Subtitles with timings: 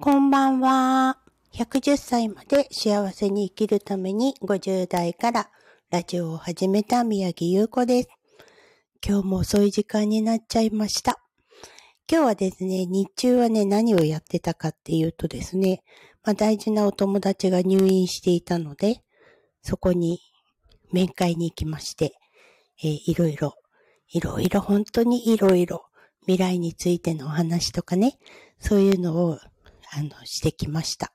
[0.00, 1.18] こんばんは。
[1.52, 5.50] 110歳まで幸せに生きるために50代から
[5.90, 8.08] ラジオを始めた宮城優子です。
[9.04, 11.18] 今日も遅い時間になっちゃいました。
[12.08, 15.82] 今日はですね、日中はね、何をやってたかっていうとですね、
[16.22, 19.02] まあ、大事なお友達が入院していたので、
[19.62, 20.20] そこに
[20.92, 22.12] 面会に行きまして、
[22.84, 23.54] えー、いろいろ、
[24.12, 25.86] いろいろ、本当にいろいろ、
[26.20, 28.16] 未来についてのお話とかね、
[28.60, 29.38] そういうのを
[29.92, 31.12] あの、してきました。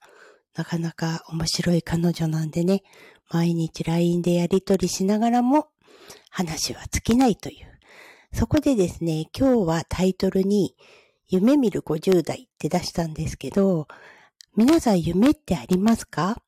[0.56, 2.84] なかなか面白い彼女なんでね、
[3.32, 5.70] 毎日 LINE でやりとりしながらも
[6.30, 7.80] 話は尽きないという。
[8.34, 10.76] そこでですね、今日はタイトルに
[11.28, 13.88] 夢見る50代って出したんですけど、
[14.56, 16.42] 皆さん夢ってありますか？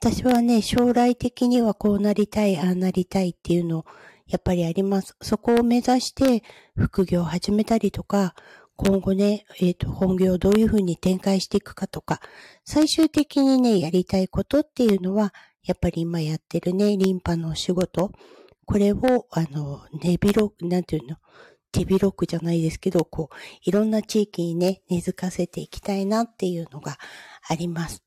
[0.00, 3.84] 私はね、将来的にはこうなりたい、ああなりたいっていうの
[4.26, 5.16] やっぱりあります。
[5.22, 6.42] そこを目指して
[6.76, 8.34] 副業を始めたりとか、
[8.80, 12.20] 今後ね、えっ、ー、と、本業をどういうふうに展開していくかとか、
[12.64, 15.34] 最終的にね、やりたいことっていうのは、
[15.64, 18.12] やっぱり今やってるね、リンパのお仕事、
[18.66, 21.16] これを、あの、根広く、なんていうの、
[21.72, 26.98] 手広くじゃないですけど、こう、いろんな地域にね、根付かせていきたいなっていうのが
[27.48, 28.04] あります。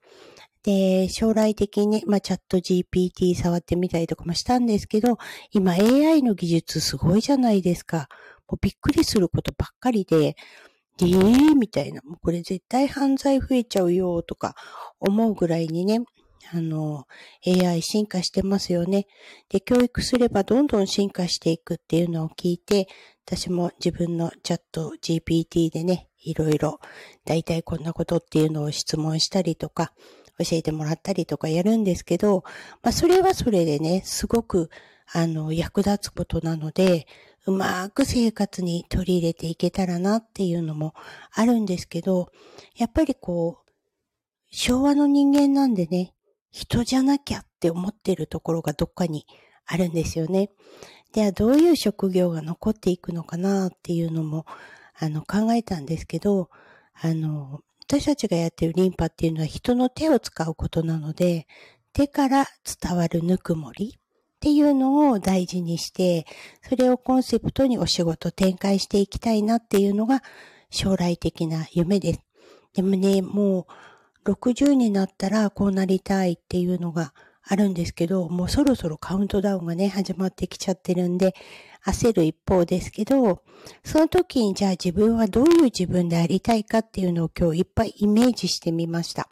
[0.64, 5.18] で、将来的に、まあ、チャット GPT 触ってみたりとかもしたんですけど、
[5.52, 8.08] 今 AI の技術すごいじゃないですか。
[8.52, 10.36] もうびっくりすることばっかりで、え
[11.00, 14.56] えー、みたいな、もうこれ絶対犯罪増えちゃうよとか
[15.00, 16.02] 思うぐらいにね、
[16.54, 17.08] あの、
[17.48, 19.08] AI 進化してますよね。
[19.50, 22.88] で、教育すればどんどん進化していくっていうのを聞いて、
[23.26, 26.80] 私も自分のチャット GPT でね、いろいろ、
[27.26, 29.94] だいたいこんなことっていうのを質問したりとか、
[30.40, 32.44] 教えてもらったりとかやるんですけど、
[32.82, 34.70] まあそれはそれでね、すごく、
[35.14, 37.06] あの、役立つことなので、
[37.46, 40.94] うまく生活に取り入れていけたらなっていうのも
[41.32, 42.32] あるんですけど、
[42.76, 43.72] やっぱりこう、
[44.52, 46.14] 昭和の人間なんでね、
[46.52, 49.26] 人じゃなきゃって思ってるところがどっかに
[49.66, 50.52] あるんですよね。
[51.14, 54.46] では、どういう職業が残っていくのかなっていうのも、
[54.98, 56.50] あの、考えたんですけど、
[56.94, 61.48] あの、私たちがやってるリンパっていうのは人の手を使うことなので、
[61.94, 62.46] 手から
[62.82, 64.01] 伝わるぬくもり
[64.42, 66.26] っていうのを大事にして、
[66.68, 70.24] それをコンセプトにお仕事展開していきたいなっていうのが
[70.72, 72.22] 将来的な夢です。
[72.74, 73.68] でもね、も
[74.26, 77.14] う60になったらこうなりたいっていうのが
[77.44, 81.36] あるんですけど、もうそろそろカウントダウンがね、始まってきちゃってるんで、
[81.86, 83.44] 焦る一方ですけど、
[83.86, 89.30] その時にじゃあ自分はどういう自分でありたいかっていうのを今日いっぱいイメージしてみました。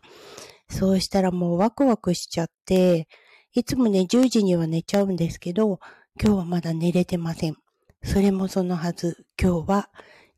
[0.70, 3.08] そうしたらもうワクワクしちゃって、
[3.54, 5.80] いつもね、10時には寝ちゃうんですけど、
[6.22, 7.56] 今日はまだ寝れてません。
[8.04, 9.90] それもそのはず、今日は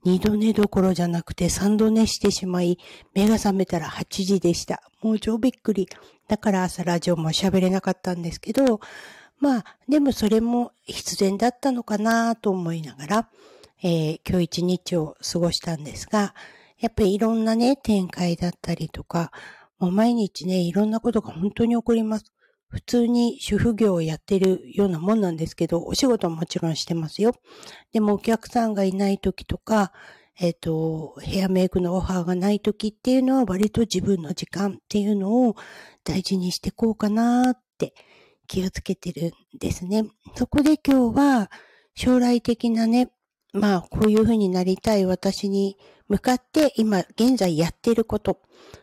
[0.03, 2.77] 二度寝どころじゃなくて三度寝してしまい、
[3.13, 4.81] 目が覚めたら8時でした。
[5.01, 5.89] もう超びっくり。
[6.29, 8.79] だから朝ラジオも喋れなかったんですけど、
[9.39, 13.29] まあ、でもそれも必然だったのかなと思いながら、
[13.83, 16.33] えー、今日一日を過ごしたんですが、
[16.79, 19.33] やっぱりいろんなね、展開だったりとか、
[19.79, 22.31] もう毎日ね、いろんなことが本当に起こります。
[22.71, 27.35] 普通に主婦業をやってるようなもんなんですけど、お仕事ももちろんしてますよ。
[27.91, 29.91] でもお客さんがいない時とか、
[30.39, 35.55] えっ、ー、と、ヘアメイクのオファーがない時っていうのは割と自分の時間っていうのを
[36.05, 37.93] 大事にしていこうかなって
[38.47, 40.05] 気をつけてるんですね。
[40.35, 41.51] そこで今日は
[41.93, 43.11] 将来的なね、
[43.53, 45.77] まあこういうふうになりたい私に
[46.11, 48.41] 向かって今現在やっていること、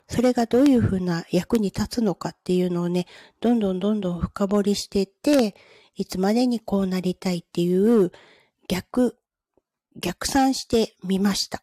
[0.09, 3.07] それがどういうふうな役に立つのかっていうのをね、
[3.43, 5.55] どんどんどんどん深掘りしていって、
[5.95, 8.13] いつまでにこうなりたいっていう
[8.67, 9.19] 逆、
[10.01, 11.63] 逆算してみました。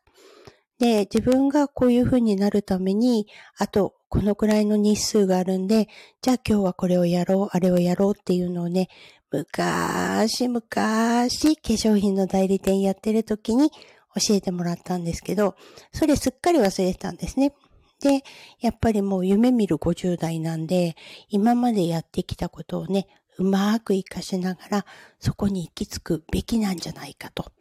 [0.77, 3.25] で、自分がこういうふうになるために、
[3.57, 5.87] あと、このくらいの日数があるんで、
[6.21, 8.89] じゃあ今日はこれをやろう、あれをやろうっていうのをね、
[9.31, 13.71] 昔、昔、化粧品の代理店やってる時に
[14.15, 15.55] 教えてもらったんですけど、
[15.91, 17.53] それすっかり忘れてたんですね。
[18.01, 18.23] で、
[18.59, 20.95] やっぱりもう夢見る50代なんで、
[21.29, 23.07] 今までやってきたことをね、
[23.37, 24.85] うまく活かしながら、
[25.19, 27.51] そこに行き着くべきなんじゃないかと。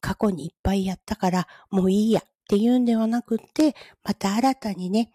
[0.00, 5.10] 過去にいっぱいやったから、もういいやっていうんではなくって、また新たにね、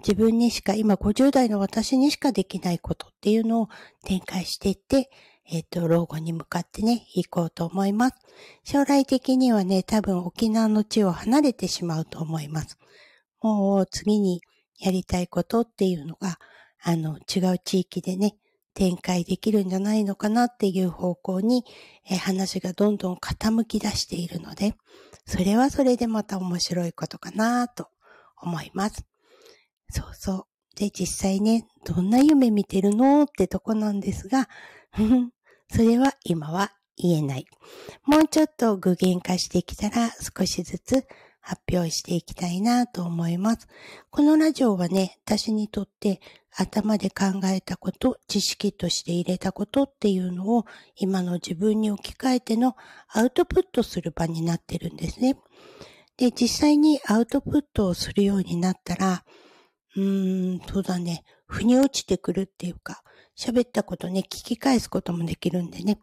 [0.00, 3.68] 自分にしか、今50代の私にしかできないことっていうのを
[4.04, 5.10] 展開していって、
[5.50, 8.16] えっ、と、老後に向かってね、行こうと思います。
[8.64, 12.78] 将来的にはね、多分沖縄の地を離れてしまうと思います。
[13.40, 14.42] もう次に
[14.78, 16.38] やりたいことっていうのが、
[16.82, 18.36] あの、違う地域でね、
[18.74, 21.64] 展開できるんじゃないのかなっていう方向に、
[22.08, 24.74] え話がどんどん傾き出しているので、
[25.26, 27.88] それはそれでまた面白いことかなと
[28.40, 29.04] 思います。
[29.90, 30.44] そうそう。
[30.76, 34.48] で、実際ね、どんな夢見てるのってとこなんですが、
[35.70, 37.46] それは今は言えない。
[38.04, 41.06] もうちょっと具現化してきたら少しずつ
[41.40, 43.68] 発表していきたいなと思います。
[44.10, 46.20] このラジオはね、私にとって
[46.54, 50.66] 頭で考えたこと、知識として入れたことっていうのを
[50.96, 52.76] 今の自分に置き換えての
[53.08, 55.38] アウトプットする場になってるんですね。
[56.16, 59.24] で、実際にアウトプットをするようになったら、
[59.96, 63.02] うーん、そうだね、腑に落ちてくるっていうか、
[63.36, 65.98] 喋ったことね、聞き返すこともできるんでね、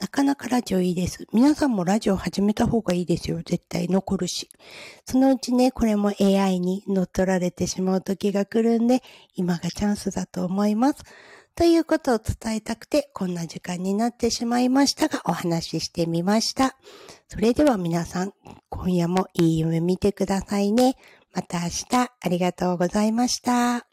[0.00, 1.26] なかなかラジオいいです。
[1.32, 3.42] 皆さんもラジオ始めた方がいいですよ。
[3.44, 4.48] 絶対残るし。
[5.04, 9.02] そのうちね、これも AI に乗っ取られてしまう時が来るんで、
[9.34, 11.02] 今がチャンスだと思います。
[11.56, 16.76] ということを伝えたくて、こんな時間になってしまいましたが、お話ししてみました。
[17.26, 18.32] それでは皆さん、
[18.70, 20.94] 今夜もいい夢見てくださいね。
[21.32, 21.86] また明日、
[22.20, 23.87] ありがとうございました。